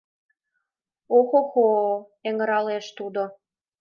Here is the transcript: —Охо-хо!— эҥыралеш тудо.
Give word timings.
—Охо-хо!— 1.17 1.67
эҥыралеш 2.27 2.85
тудо. 2.97 3.23